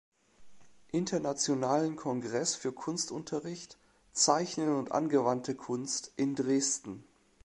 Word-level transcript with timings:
Internationalen 0.91 1.95
Kongress 1.95 2.55
für 2.55 2.71
Kunstunterricht, 2.73 3.77
Zeichnen 4.13 4.75
und 4.75 4.91
angewandte 4.91 5.53
Kunst" 5.53 6.11
in 6.15 6.33
Dresden. 6.33 7.03